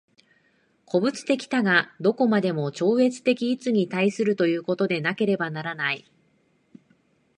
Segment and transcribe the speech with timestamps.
[0.87, 6.11] 個物的多が何処までも超越的一に対するということでなければならない。